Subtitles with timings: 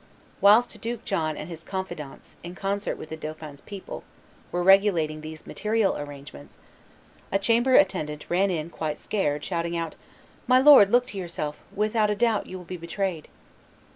[0.41, 4.03] Whilst Duke John and his confidants, in concert with the dauphin's people,
[4.51, 6.57] were regulating these material arrangements,
[7.31, 9.95] a chamber attendant ran in quite scared, shouting out,
[10.47, 13.27] "My lord, look to yourself; without a doubt you will be betrayed."